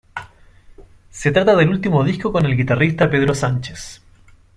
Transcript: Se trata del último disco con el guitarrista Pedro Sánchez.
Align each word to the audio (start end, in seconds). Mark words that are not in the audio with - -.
Se 1.11 1.29
trata 1.31 1.55
del 1.55 1.69
último 1.69 2.03
disco 2.03 2.31
con 2.31 2.43
el 2.47 2.57
guitarrista 2.57 3.07
Pedro 3.07 3.35
Sánchez. 3.35 4.01